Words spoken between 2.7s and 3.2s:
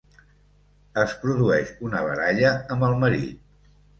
amb el